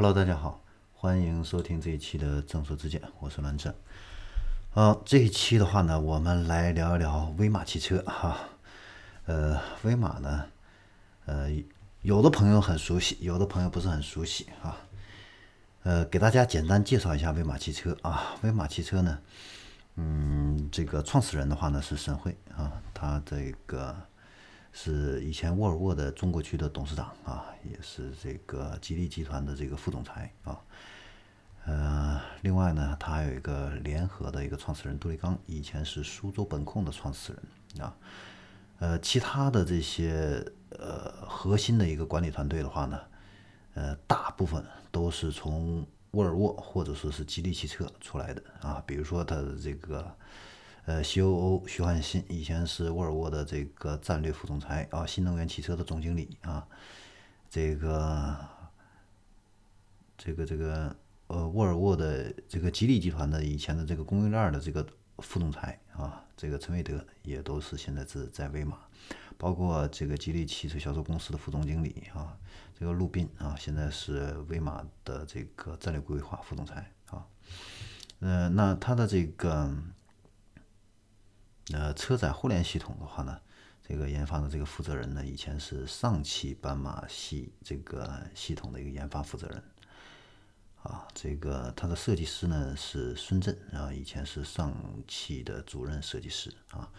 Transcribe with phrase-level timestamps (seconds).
[0.00, 0.60] Hello，大家好，
[0.94, 3.74] 欢迎收听这一期的正说之见，我是栾正。
[4.70, 8.38] 好，这一期的话呢，我们来聊一聊威马汽车哈。
[9.26, 10.46] 呃，威马呢，
[11.26, 11.48] 呃，
[12.02, 14.76] 有的朋友很熟悉，有的朋友不是很熟悉啊。
[15.82, 18.36] 呃，给大家简单介绍一下威马汽车啊。
[18.42, 19.18] 威马汽车呢，
[19.96, 23.96] 嗯，这个创始人的话呢是沈慧啊，他这个。
[24.72, 30.60] 是以前沃尔沃的中国区的董事长啊，也是这个吉利集团的这个副总裁啊。
[31.64, 37.96] 呃，另外呢，他还有一个联合的一个创始人杜立刚，以前是苏州本控的创始人啊。
[38.78, 40.44] 呃，其他的这些
[40.78, 43.00] 呃核心的一个管理团队的话呢，
[43.74, 48.82] 呃，大部分都是从沃尔沃或者说是吉利汽车出来的啊。
[48.86, 50.16] 比如说他的这个。
[50.88, 56.66] 呃，COO 徐汉新以前是沃尔沃的这个战略副总裁啊，新能源汽车的总经理啊，
[57.50, 58.38] 这个
[60.16, 60.96] 这个这个
[61.26, 64.86] 呃，沃尔沃的这个吉利集团的以前的这个供应链的这个
[65.18, 68.78] 副总裁啊，这个陈伟德也都是现在是在威马，
[69.36, 72.34] 包括这个吉利汽车销售公司的副总经理啊，
[72.74, 77.26] 这个陆斌啊，现在是威马的这个战略规划副总裁啊，
[78.20, 79.70] 呃，那他的这个。
[81.74, 83.38] 呃，车载互联系统的话呢，
[83.86, 89.62] 这个研发的这个负责人呢，以前是上汽斑马系这个系统的一个研发负责人，
[90.82, 94.74] 啊，这个他的设计师呢是孙振啊，以前是上
[95.06, 96.90] 汽的主任设计师啊，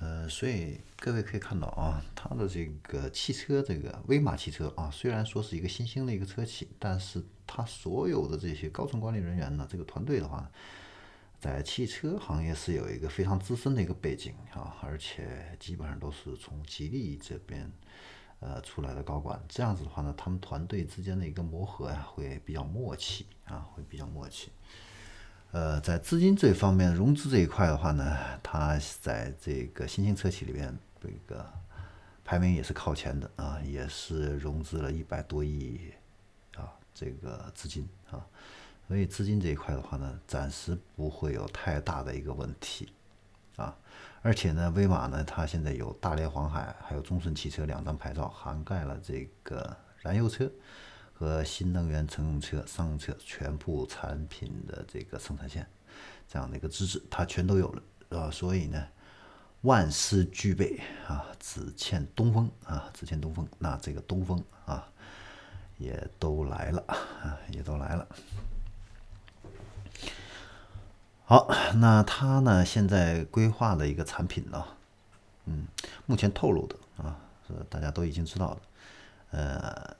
[0.00, 10.50] 呃，所以各位可以看到啊，他的这个汽车这个威马汽车啊，虽然说是一个新兴的一个车企，但是他所有的这些高层管理人员呢，这个团队的话。
[11.42, 17.68] 在汽车行业是有一个非常资深的一个背景啊，而且基本上都是从吉利这边
[18.38, 19.42] 呃出来的高管。
[19.48, 24.52] 这样子的话呢，他们团队之间的一个磨合呀，会比较默契啊，会比较默契。
[25.50, 31.44] 呃，在资金这方面融资这一块的话呢，它在这个新兴车企里边这个
[32.24, 35.92] 排名也是靠前的啊，也是融资了一百多亿
[36.54, 38.24] 啊这个资金啊。
[38.88, 42.92] 所以资金这一块的话呢，暂时不会有太大的一个问题，
[43.56, 43.74] 啊，
[44.20, 50.50] 而且呢，威马呢，它现在有大连黄海还有中顺汽车两张牌照，涵盖了这个燃油车
[51.14, 55.66] 和新能源乘用车、商用车全部产品的这个生产线，
[56.28, 58.86] 这样的一个资质，它全都有了，啊，所以呢，
[59.62, 64.86] 万事俱备啊，只欠东风啊，只欠东风，那这个东风啊，
[65.78, 68.06] 也都来了啊，也都来了。
[71.32, 72.62] 好，那他呢？
[72.62, 74.62] 现在规划的一个产品呢，
[75.46, 75.66] 嗯，
[76.04, 77.16] 目前透露的啊，
[77.48, 78.60] 是大家都已经知道了，
[79.30, 79.96] 呃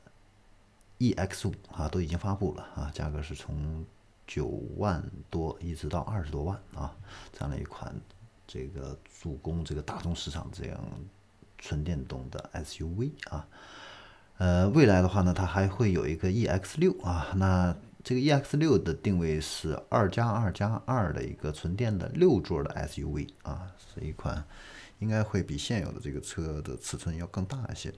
[0.98, 3.82] ，EX 五啊都已经发布了啊，价格是从
[4.26, 4.44] 九
[4.76, 6.94] 万多一直到二十多万啊，
[7.32, 7.98] 这样的一款
[8.46, 10.78] 这个主攻这个大众市场这样
[11.56, 13.48] 纯电动的 SUV 啊，
[14.36, 17.74] 呃，未来的话呢，它还会有一个 EX 六啊，那。
[18.04, 24.44] 这个 EX 六的定位是二加二加二的一个纯电的六座的 SUV 啊，是一款
[24.98, 27.94] 应该会比现有的这个车的尺寸要更大一些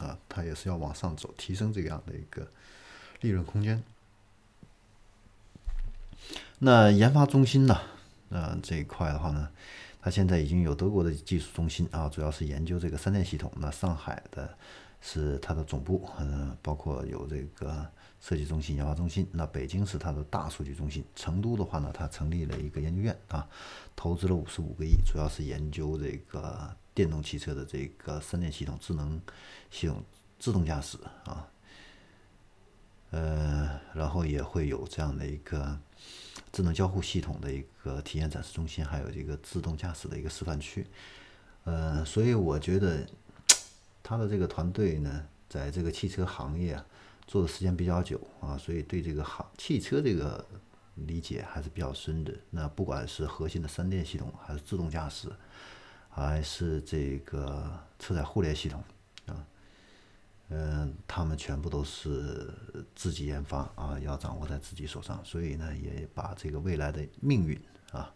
[0.00, 2.46] 啊，它也是要往上走，提升这样的一个
[3.22, 3.82] 利润空间。
[6.58, 7.80] 那研发中心呢？
[8.28, 9.48] 嗯，这一块的话呢，
[10.02, 13.50] 它现在已经有德国的技术中心啊，主要是研究这个三电系统。
[13.56, 14.54] 那上海的
[15.00, 17.90] 是它的总部，嗯，包括有这个。
[18.20, 21.02] 设计中心、研发中心，那北京是它的大数据中心。
[21.16, 23.48] 成都的话呢，它成立了一个研究院啊，
[23.96, 29.18] 投资了五十五个亿，主要是研究这个电动汽车的这个三电系统、智能
[29.70, 30.04] 系统、
[30.38, 31.48] 自动驾驶啊。
[33.10, 35.80] 呃，然后也会有这样的一个
[36.52, 40.86] 智能交互系统的一个体验展示中心，还有这个自动驾驶的一个示范区。
[41.64, 43.06] 呃，所以我觉得
[44.02, 46.84] 他的这个团队呢，在这个汽车行业啊。
[47.30, 50.44] 做的时间比较久啊，所以对这个行汽车这个
[50.96, 52.34] 理解还是比较深的。
[52.50, 55.32] 那不管是核心的三电系统，还是自动驾驶，
[56.08, 58.82] 还是这个车载互联系统
[59.26, 59.46] 啊，
[60.48, 62.52] 嗯，他们全部都是
[62.96, 65.24] 自己研发啊，要掌握在自己手上。
[65.24, 67.56] 所以呢，也把这个未来的命运
[67.92, 68.12] 啊，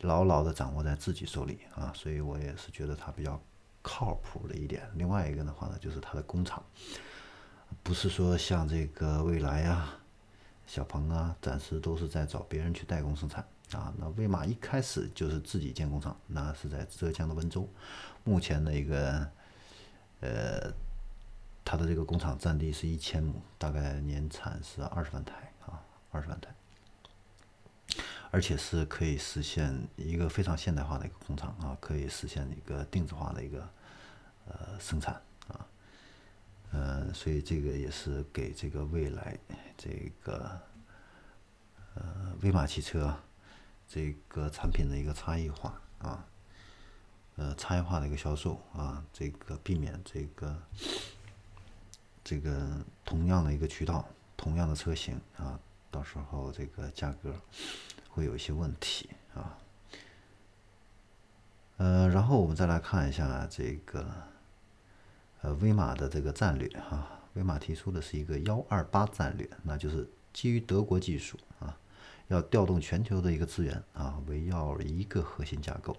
[0.00, 1.92] 牢牢的掌握在自己手里啊。
[1.94, 3.40] 所以我也是觉得它比较
[3.80, 4.90] 靠谱的一点。
[4.96, 6.60] 另外一个的话呢，就是它的工厂。
[7.82, 9.98] 不是说像这个蔚来啊、
[10.66, 13.94] 小鹏啊，暂时都是在找别人去代工生产啊。
[13.96, 17.68] 那威马一开始就是自己建工厂，那是在浙江的温州。
[18.24, 19.30] 目前的一个
[20.20, 20.72] 呃
[21.64, 26.54] 它的这个工厂占地是一千亩，大概年产是二十万台啊，二十万台，
[28.30, 33.68] 而且是可以实现一个非常现代化的一个工厂啊，可以实现一个定制化的一个
[34.46, 35.20] 呃生产，
[36.76, 39.34] 呃，所以这个也是给这个未来
[39.78, 40.60] 这个
[41.94, 43.16] 呃威马汽车
[43.88, 46.22] 这个产品的一个差异化啊。
[47.36, 50.62] 呃，差异化的一个销售啊，这个避免这个
[52.22, 54.06] 这个同样的一个渠道，
[54.36, 55.58] 同样的车型啊，
[55.90, 57.34] 到时候这个价格
[58.10, 59.58] 会有一些问题啊。
[61.78, 64.06] 呃，然后我们再来看一下这个
[65.46, 71.78] 呃威马的这个战略哈，威马提出的是一个幺二八战略，那就是基于德国技术啊，
[72.26, 75.96] 要调动全球的一个资源啊，围绕一个核心架构。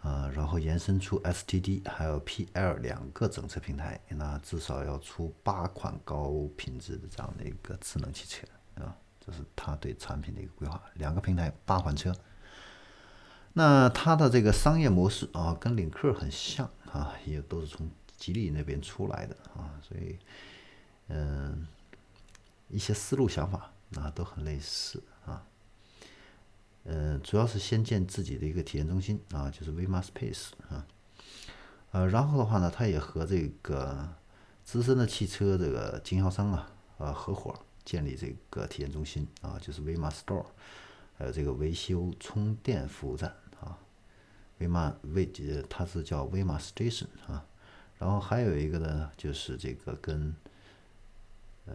[0.00, 8.46] 啊，然后延伸出 STD 还有 PL 两个整车平台，那至少要出八款高品质的这样的一个智能汽车
[8.80, 10.80] 啊，这是他对产品的一个规划。
[10.94, 12.14] 两个平台八款车，
[13.54, 20.18] 那它的这个商业模式啊，跟领克很像啊，也都是从吉利那边出来的啊，所以
[21.08, 21.66] 嗯，
[22.68, 25.44] 一些思路想法啊都很类似啊。
[26.84, 30.86] 呃，主要是先建自己的一个体验中心啊，就是 Vma Space 啊，
[31.90, 34.08] 呃，然后的话呢，他也和这个
[34.64, 37.54] 资深的汽车这个经销商啊，呃，合伙
[37.84, 40.46] 建立这个体验中心啊，就是 Vma Store，
[41.18, 43.34] 还有这个维修充电服务站
[44.58, 47.44] 啊，Vma V 它是叫 Vma Station 啊，
[47.98, 50.34] 然后还有一个呢，就是这个跟
[51.66, 51.74] 呃。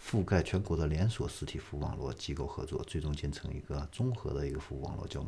[0.00, 5.20] 覆盖全国的连锁实体服务网络机构合作，最终建成一个综合的一个服务网络，叫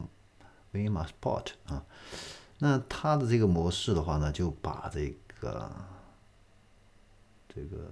[0.73, 1.85] Vma Sport 啊。
[2.61, 5.71] 那它的这个模式的话呢，就把这个
[7.53, 7.91] 这个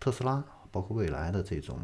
[0.00, 0.42] 特斯拉，
[0.72, 1.78] 包括未来的这种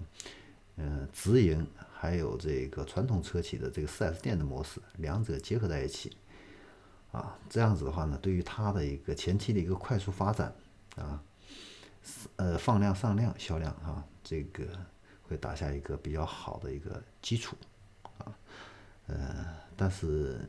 [0.77, 1.65] 嗯直营，
[1.99, 6.17] 还有这个传统车企的这个 4S 店的模式，两者结合在一起
[7.11, 7.39] 啊。
[7.51, 10.55] 这样子的话呢，对于它的一个前期的一个快速发展
[10.97, 11.23] 啊。
[12.37, 14.65] 呃，放量上量销量啊，这个
[15.25, 17.55] 会打下一个比较好的一个基础
[18.17, 18.33] 啊，
[19.09, 20.41] 呃，但是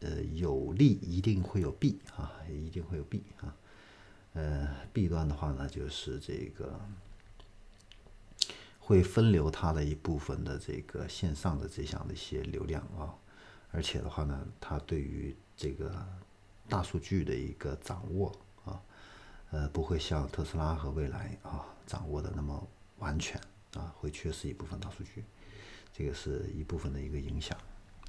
[0.00, 3.54] 呃有利一定会有弊啊，一定会有弊啊，
[4.32, 6.80] 呃，弊端的话呢，就是这个
[8.86, 13.12] 会分流它的一部分的这个线上的这项的一些流量啊，
[13.72, 16.06] 而且的话呢，它对于这个
[16.68, 18.32] 大数据的一个掌握
[18.64, 18.80] 啊。
[19.50, 22.64] 呃，不会像特斯拉和蔚来啊掌握的那么
[22.98, 23.40] 完全
[23.74, 25.24] 啊，会缺失一部分大数据，
[25.92, 27.58] 这个是一部分的一个影响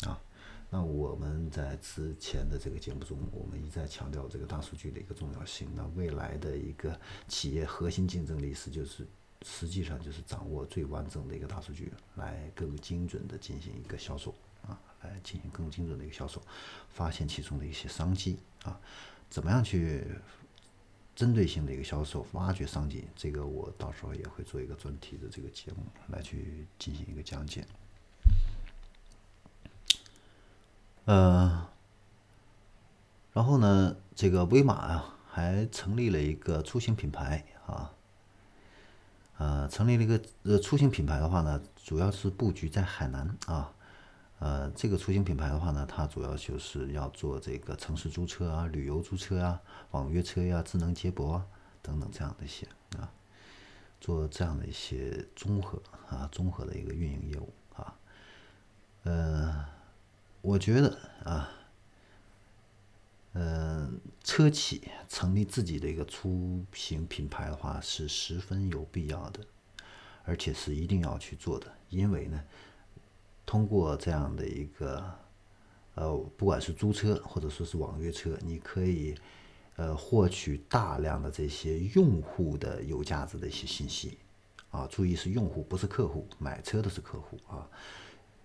[0.01, 0.21] 啊。
[0.69, 5.67] 那我们在之前的这个节目中，我们一再强调这个大数据的一个重要性。
[5.75, 9.07] 那未来的一个企业核心竞争力是，就是
[9.43, 14.33] 实际上就是掌握最完整的一个大数据，来更精准的进行一个销售
[14.67, 16.41] 啊，来进行更精准的一个销售，
[16.89, 18.79] 发现其中的一些商机啊，
[19.29, 20.05] 怎么样去？
[21.15, 25.77] 针对性的一个销售，挖掘商机，这个我到时候也会做一个专题的这个节目
[26.09, 27.65] 来去进行一个讲解。
[31.05, 31.67] 呃，
[33.33, 37.91] 然后呢，这个威马啊，还成立了一个出行品牌啊，
[39.37, 43.71] 呃，成立了一个呃出行品牌的话呢，主要是布局在海南啊。
[44.39, 49.59] 呃，这个出行品牌的话呢，它主要就是要做这个城市租车啊、旅游租车啊、
[49.91, 51.45] 网约车呀、智能接驳啊
[51.81, 52.67] 等等这样的一些
[52.99, 53.09] 啊，
[53.99, 57.95] 做这样的一些综合啊、综合的一个运营业务啊。
[59.05, 59.65] 呃，
[60.41, 61.49] 我觉得啊，
[63.39, 69.41] 嗯，车企成立自己的一个出行品牌的话是十分有必要的，
[70.23, 72.43] 而且是一定要去做的，因为呢。
[73.45, 75.01] 通过这样的一个，
[75.95, 79.15] 呃，不管是租车或者说是网约车，你可以，
[79.77, 84.17] 呃，获取大量的这些用户的有价值的一些信息，
[84.69, 87.69] 啊，注意是用户，不是客户，买车的是客户啊，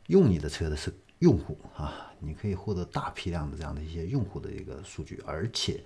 [0.07, 5.83] 用你的车的是用户啊，你可以获得大批量的这样的一些用户的一个数据，而且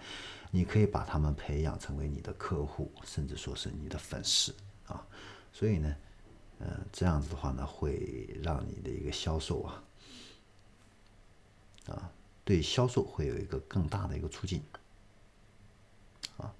[0.50, 4.52] 你可以把他们培养成为你的客户，甚至说是你的粉丝
[4.88, 5.06] 啊，
[5.52, 5.94] 所以呢。
[6.58, 9.84] 嗯，这样子的话呢，会让你的一个销售啊，
[11.88, 12.10] 啊，
[12.46, 14.62] 对销售会有一个更大的一个促进，
[16.38, 16.50] 啊，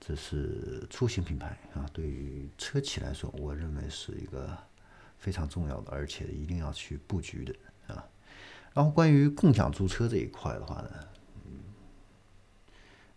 [0.00, 4.56] 这是出行品牌啊，对于车企来说，我认为是一个
[5.18, 7.54] 非常重要的，而且一定要去布局的
[7.94, 8.08] 啊。
[8.72, 10.90] 然后关于共享租车这一块的话呢，
[11.46, 11.58] 嗯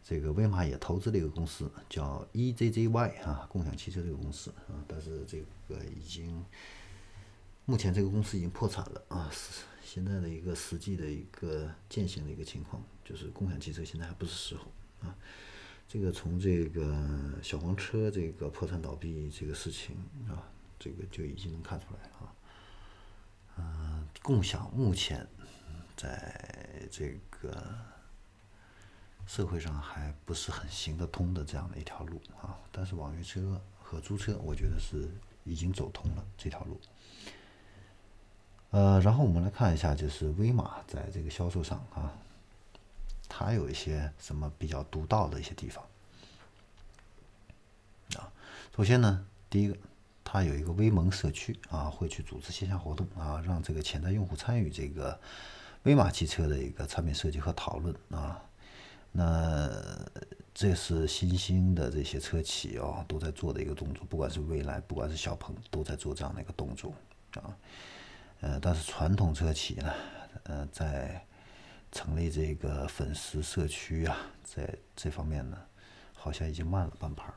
[0.04, 6.44] 这个威马也投资了一个公司，叫 EZZY 啊，共享汽车这个公司啊，但是这个已经
[7.66, 9.32] 目前这个公司已经破产了啊。
[9.84, 15.16] 现在的一个实际的一个践行的一个情况，就是共享汽车现在还不是时候啊。
[15.88, 16.98] 这个从这个
[17.44, 19.98] 小黄车这个破产倒闭这个事情
[20.30, 20.48] 啊，
[20.82, 22.34] 这个就已经能看出来啊。
[23.58, 25.28] 嗯，共享目前
[25.96, 27.56] 在这个
[29.28, 32.58] 社会上还不是很行得通的这样的一条路啊。
[32.72, 35.08] 但是网约车和租车，我觉得是
[35.44, 36.82] 已经走通了这条路。
[38.72, 42.18] 呃，然后我们来看一下，就是威马在这个销售上啊，
[43.30, 45.86] 它有一些什么比较独到的一些地方
[48.16, 48.32] 啊。
[48.74, 49.78] 首先呢，第一个，
[50.34, 55.20] 它有一个威盟社区啊，会去组织线下活动啊，让这个潜在用户参与这个
[55.84, 58.42] 威马汽车的一个产品设计和讨论啊。
[59.12, 59.70] 那
[60.54, 66.94] 这是新兴的这些车企哦都在做的一个动作，不管是蔚来，不管是小鹏，都在做这样的一个动作
[67.34, 67.54] 啊。
[68.40, 69.94] 呃，但是传统车企呢，
[70.44, 71.22] 呃，在
[71.92, 75.58] 成立这个粉丝社区啊，在这方面呢，
[76.14, 77.34] 好像已经慢了半拍儿。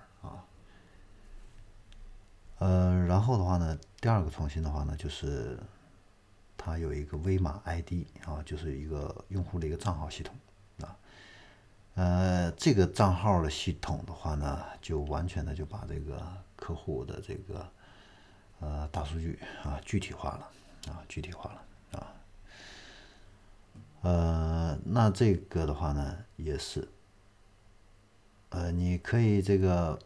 [2.64, 5.58] 呃，然后的话呢，第二个创新的话呢，就是
[6.56, 10.34] 它有一个威马 ID 啊，就是一个用户的一个账号系统
[10.80, 10.96] 啊。
[11.94, 16.22] 呃，这个账号的系统的话呢，就完全的就把这个
[16.56, 17.68] 客户的这个
[18.60, 20.50] 呃大数据啊具体化了。
[20.88, 22.12] 啊，具体化了啊，
[24.02, 26.86] 呃，那这个的话呢，也是，
[28.50, 29.98] 呃，你可以这个，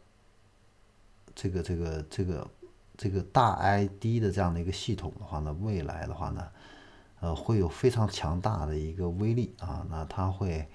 [1.41, 2.51] 这个这个这个
[2.97, 6.49] 这个大 ID 的这样的一个系统的话呢，未来的话呢，
[7.21, 10.69] 呃，会有非常强大的一个威力啊，那它会，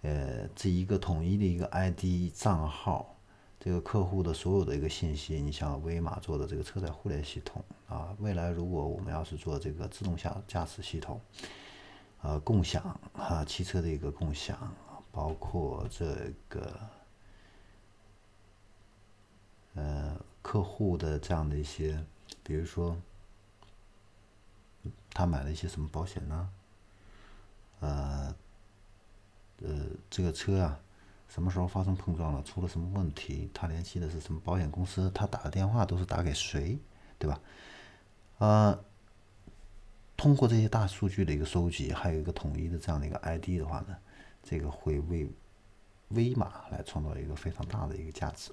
[0.00, 3.16] 呃，这一个统一的一个 ID 账号。
[3.60, 11.20] 这个客户的所有的一个信息，你像威马做的这个车载互联系统啊，未来如果我们要是做这个自动驾驾驶系统，
[12.22, 12.82] 呃，共享
[13.12, 14.58] 啊，汽车的一个共享，
[15.12, 16.76] 包括这个
[19.74, 22.04] 呃客户的这样的一些，
[22.42, 22.96] 比如说
[25.10, 26.50] 他买了一些什么保险呢？
[27.80, 28.34] 呃
[29.62, 30.80] 呃，这个车啊。
[31.28, 32.42] 什么时候发生碰撞了？
[32.42, 33.48] 出了什么问题？
[33.54, 35.10] 他联系的是什么保险公司？
[35.14, 36.78] 他打的电话都是打给谁？
[37.18, 37.40] 对吧？
[38.36, 38.84] 呃，
[40.14, 43.96] 通过这些大数据的一个收集，还有一个统一的这样的一个 ID 的话呢，
[44.42, 45.30] 这个会为
[46.08, 48.52] 威马来创造一个非常大的一个价值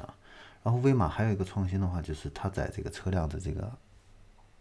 [0.00, 0.14] 啊。
[0.62, 3.70] 然后威马还有一个创新的话，就是它在这个车辆的这个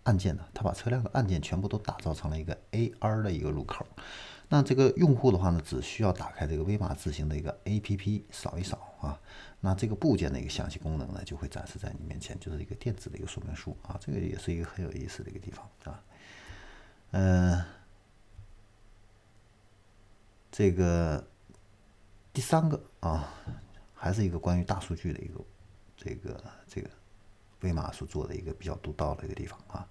[0.03, 3.85] 按键呢，它把车辆的按键全部都打造成了一个 AR 的一个入口。
[4.49, 9.17] 那这个用户的话呢，只需要打开这个威马自行的一个 APP，扫一扫啊，
[9.61, 16.03] 那这个部件的一个详细功能呢，就会展示在你面前，就是一个电子的一个说明书啊，这个也是一个很有意思的一个地方啊。
[17.11, 17.63] 嗯，
[20.51, 21.25] 这个
[22.33, 23.33] 第三个啊，
[24.01, 25.39] 还是一个关于大数据的一个
[25.95, 26.89] 这个这个
[27.59, 29.87] 威马所做的一个比较独到的一个地方啊，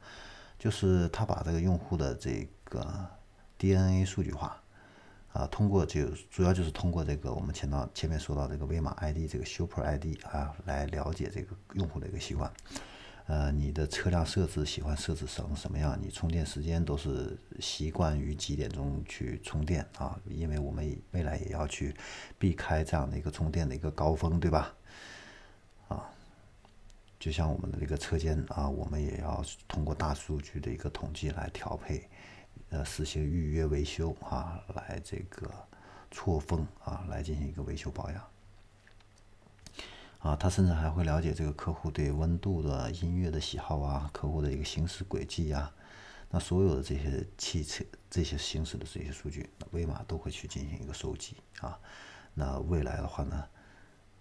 [0.59, 3.07] 就是他把这个用户的这个。
[3.61, 4.59] DNA 数据化，
[5.35, 12.50] 啊，通过就主要就是通过这个我们前到前面说到这个威马 ID 这个 Super ID 啊，来了解这个用户的一个习惯，
[13.27, 15.97] 呃，你的车辆设置喜欢设置成什么样？
[16.00, 20.19] 你充电时间都是习惯于几点钟去充电啊？
[20.29, 21.95] 因为我们未来也要去
[22.39, 24.75] 避开这样的一个充电的一个高峰，对吧？
[25.89, 26.11] 啊，
[27.19, 32.09] 就像我们的这个车间啊，我们也要通过大数据的一个统计来调配。
[32.71, 35.50] 呃，实行预约维修啊，来这个
[36.11, 38.25] 错峰啊，来进行一个维修保养。
[40.21, 45.73] 啊，他甚至还会了解这个客户对温度的、音乐的喜好啊，客户的一个行驶轨迹啊，
[46.31, 51.79] 那所有的这些汽车、这些行驶的这些数据，威马都会去进行一个收集啊。
[52.35, 53.45] 那未来的话呢，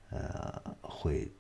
[0.10, 1.32] 呃，会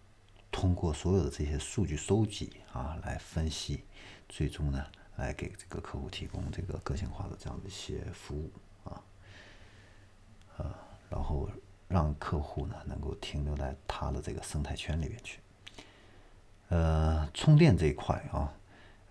[0.51, 3.83] 通过所有的这些数据收集啊，来分析，
[4.27, 4.85] 最终呢。
[5.15, 8.49] 来给这个客户提供这个个性化的这样的一些服务
[8.85, 9.03] 啊，
[10.55, 10.73] 呃，
[11.09, 11.49] 然后
[11.89, 15.39] 让客户呢能够停留在他的这个生态圈里面去。
[16.69, 18.53] 呃，充电这一块啊，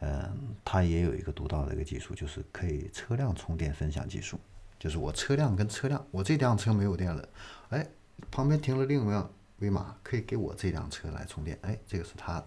[0.00, 4.40] 嗯，它也有一个独到的一个技术，就是可以车辆充电分享技术。
[4.78, 7.28] 就是我车辆跟车辆，我这辆车没有电了，
[7.68, 7.86] 哎，
[8.30, 11.58] 旁边停了另一辆威马，可以给我这辆车来充电。
[11.62, 12.42] 哎，这个是它。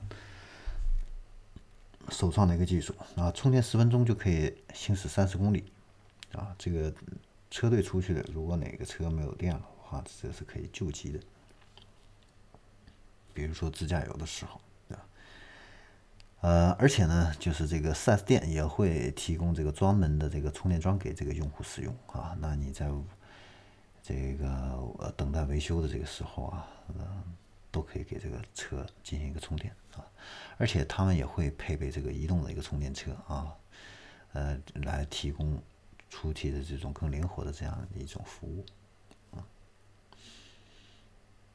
[2.10, 5.72] 首创的一个技术啊，充电十分钟就可以行驶三十公里，
[6.34, 6.92] 啊，这个
[7.52, 9.62] 车队出去的，如果哪个车没有电了
[9.92, 11.20] 话，这是可以救急的。
[13.34, 15.04] 比如说自驾游的时候，对吧？
[16.42, 22.36] 呃，而且呢，就是这个 4S 店也会提供这个专门的这个充电桩给这个用户使用啊。
[22.40, 22.90] 那你在
[24.02, 24.48] 这个
[25.00, 26.68] 呃等待维修的这个时候啊，
[26.98, 27.24] 呃，
[27.72, 30.04] 都可以给这个车进行一个充电啊。
[30.58, 33.56] 而且他们也会配备这个移动的一个充电车啊，
[34.34, 35.62] 呃，来提供
[36.10, 38.66] 出题的这种更灵活的这样一种服务。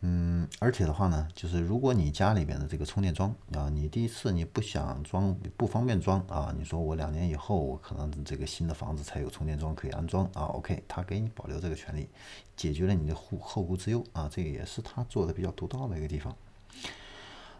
[0.02, 12.08] 嗯，而且的话呢，就是如果你家里边的这个充电桩啊，你第一次你不想装，不方便装啊，你说我两年以后我可能这个新的房子才有充电桩可以安装啊，OK，他给你保留这个权利，
[12.56, 16.36] 解决了你的后后顾之忧啊，这个也是他做的比较独到的一个地方。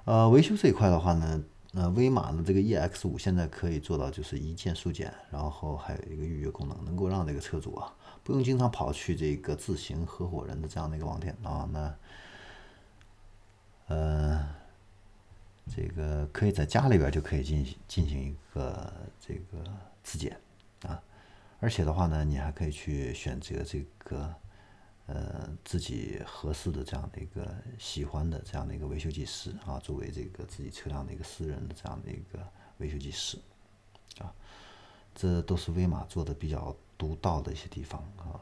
[0.05, 11.93] 呃，维修这一块的话呢，呃，威马的这个 EX 五现在可以做到就是一键速检，然后还有一个预约功能，能够让这个车主啊不用经常跑去这个自行合伙人的这样的一个网店啊，那。
[13.89, 14.49] 呃，
[15.75, 19.65] 这个可以在家里边就可以进行进行一个这个
[20.03, 20.39] 自检
[20.83, 21.01] 啊，
[21.61, 24.35] 而且的话呢，你还可以去选择这个
[25.07, 32.45] 呃自己合适的这样的一个喜欢的这样的一个维修技师啊，作为这个自己车辆的一个私人的这样的一个
[32.79, 33.39] 维修技师
[34.19, 34.35] 啊，
[35.15, 38.41] 这都是威马做的比较独到的一些地方啊。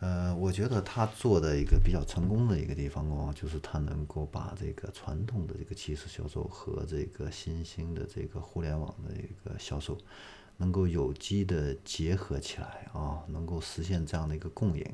[0.00, 9.98] 呃，我觉得他做的一个比较成功的一个地方哦，就是他能够把这个传统的这个汽车销售和这个新兴的这个互联网的一个销售，
[10.56, 14.86] 能够有机的结合起来啊，能够实现这样的一个共赢。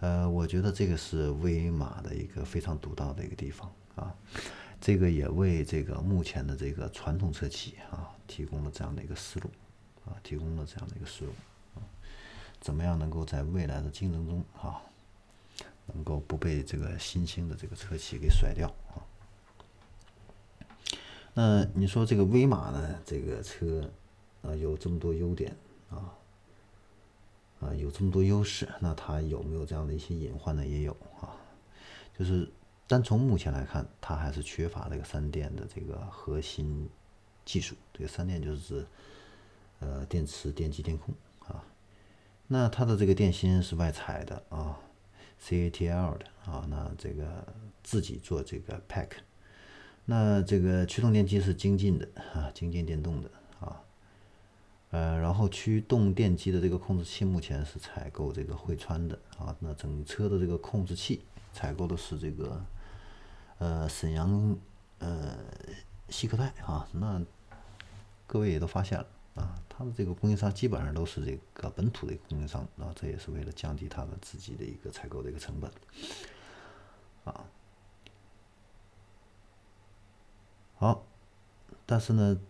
[0.00, 4.14] 呃，我觉得这个是威马的一个非常独到的一个地方啊，
[4.80, 9.50] 这个也为这个目前的这个传统车企啊提供了这样的一个思路
[10.06, 11.32] 啊，提供了这样的一个思路。
[12.60, 14.82] 怎么样能够在未来的竞争中啊，
[15.86, 19.00] 能够不被这个新兴的这个车企给甩掉啊？
[21.32, 23.00] 那你说这个威马呢？
[23.06, 23.90] 这个车
[24.42, 25.56] 啊有这么多优点
[25.88, 26.12] 啊，
[27.60, 30.66] 啊有这么多优势，那它有没有这样的一些隐患呢？
[30.66, 31.32] 也有啊，
[32.18, 32.46] 就是
[32.86, 36.90] 单从目前来看，它还是缺乏这个三电的这个核心
[37.44, 37.74] 技术。
[37.94, 38.86] 这个三电就是指
[39.78, 41.14] 呃电池、电机、电控。
[42.52, 44.76] 那它的这个电芯是外采的啊
[45.40, 47.46] ，CATL 的啊，那这个
[47.84, 49.10] 自己做这个 pack，
[50.04, 53.80] 那这个驱动电机是精进的啊，精进电动的啊，
[54.90, 62.60] 呃，然后驱动电机的这个控制器目前是采购这个汇川的啊，那整车的这个控制器采购的是这个
[63.58, 64.58] 呃沈阳
[64.98, 65.36] 呃
[66.08, 67.22] 西科泰啊，那
[68.26, 69.06] 各位也都发现了。
[69.34, 75.70] 啊，它的这个供应商基本上都是这个本土的供应商啊，这也是为了降低他们自己的一个采购的一个成本
[77.24, 77.44] 啊。
[80.74, 81.06] 好，
[81.86, 82.40] 但是呢，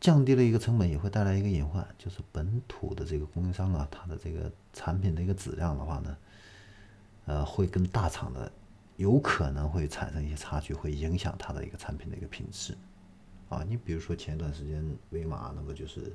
[0.00, 6.16] 降低了一个成本，也会带来一个隐患，就是本土的这个供应商啊，它的这个产品的一个质量的话呢，
[7.26, 8.50] 呃，会跟大厂的
[8.96, 12.76] 有可能会产生一些差距，会影响它的一个产品的一个品质。
[13.48, 16.12] 啊，你比如说前一段时间威马那不就是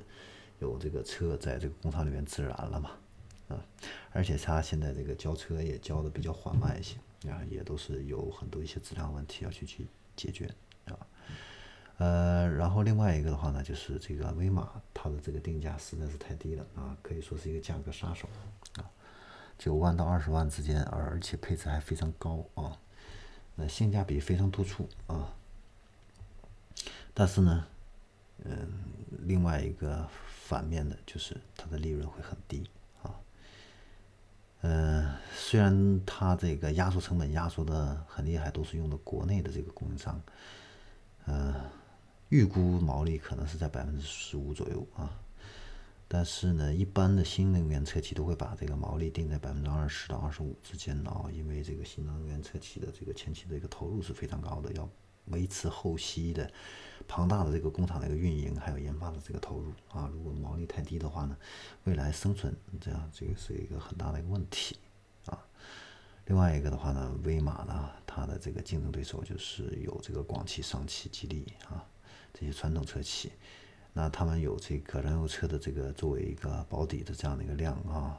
[0.60, 2.90] 有这个车在这个工厂里面自燃了嘛，
[3.48, 3.58] 啊，
[4.12, 6.96] 而且它现在这个交车也交的比较缓慢一些，
[7.28, 10.48] 啊，也都是有很多一些质量问题要去去解决，
[10.86, 10.96] 啊，
[11.98, 18.28] 呃，然后另外一个的话呢，就是这个威马它的这个定价实在是太低了，啊，可以说是一个价格杀手，
[18.76, 18.88] 啊，
[19.58, 22.78] 九万到二十万之间，而且配置还非常高啊，
[23.56, 25.34] 那性价比非常突出啊。
[27.14, 27.64] 但是呢，
[28.44, 28.68] 嗯，
[29.20, 32.68] 另外一个反面的就是它的利润会很低
[33.02, 33.14] 啊。
[34.62, 40.20] 嗯，虽然它这个压缩成本压缩的很厉害，都是用的国内的这个供应商，
[41.26, 41.54] 嗯，
[42.30, 45.08] 预估毛利可能是在百分之十五左右啊。
[46.08, 54.88] 但是呢，一般的新能源车企都会把这个毛利定在百分之二十到二十五之间啊，因为这个新能源车企的这个前期的一个投入是非常高的，要
[55.26, 56.50] 维持后期的。
[57.06, 61.36] 庞大的这个工厂的一个运营，还有研发的这个投入啊，如果毛利太低的话呢，
[61.84, 64.78] 未来生存这样这个是一个很大的一个问题
[65.26, 65.38] 啊。
[66.24, 71.84] 另外一个的话呢，威马呢，它的这个竞争对手就是有这个广汽、上汽、吉利啊
[72.32, 73.30] 这些传统车企，
[73.92, 78.18] 那他们有这个燃油车的这个作为一个保底的这样的一个量啊，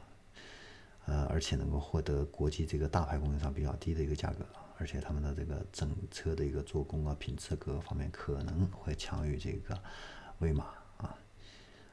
[1.06, 4.46] 呃，而且能够获得国际这个大牌供应商比较低的一个价格。
[4.78, 9.74] 而且他们的这个整车的一个做工啊、品质各个方面可能会强于这个
[10.40, 10.66] 威马
[10.98, 11.16] 啊，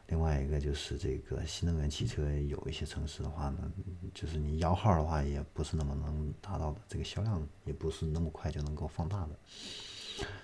[0.08, 3.72] 另外一个就是这个新能源汽车，有一些城市的话呢，
[4.14, 9.40] 就是你摇号的话，也不是那么能达到的，这个销量也不是那么快就能够放大的。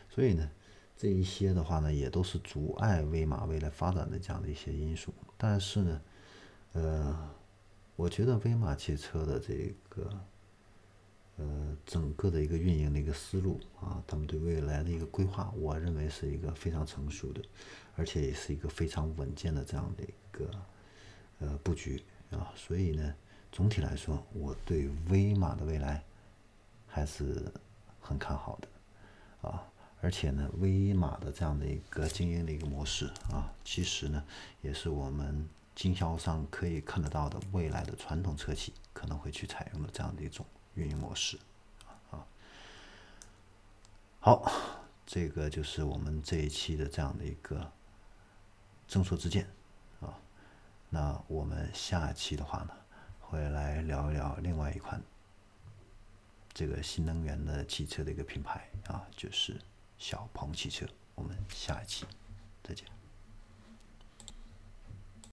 [0.10, 0.50] 所以呢，
[0.96, 5.14] 这一些的话呢，也都是阻碍威马未来发展的这样的一些因素。
[5.36, 6.02] 但是呢，
[6.72, 7.36] 呃，
[7.98, 10.10] 我觉得威马汽车的这个。
[11.40, 17.42] 呃，整个的一个运营的一个思路啊，他们对未来的一个规划，我认为是一个非常成熟的，
[17.96, 20.52] 而且也是一个非常稳健的这样的一个
[21.40, 22.52] 呃布局啊。
[22.58, 23.16] 所以呢，
[23.54, 26.04] 总体来说，我对威马的未来
[26.86, 27.50] 还是
[28.02, 29.64] 很看好的啊。
[30.02, 34.22] 而且呢，威马的这样的一个经营的一个模式啊，其实呢，
[34.62, 40.46] 也是我们经销商可以看得到的未来的传统车企可能会去采用的这样的一种。
[40.76, 41.38] 运营模式，
[42.12, 42.26] 啊，
[44.20, 44.52] 好，
[45.06, 47.72] 这个就是我们这一期的这样的一个
[48.88, 49.48] 正说之见，
[50.02, 50.14] 啊，
[50.90, 52.74] 那我们下期的话呢，
[53.20, 55.02] 会来聊一聊另外一款
[56.54, 59.60] 这个新能源的汽车的一个品牌啊，就是
[59.98, 62.06] 小鹏汽车，我们下一期
[62.64, 62.86] 再见。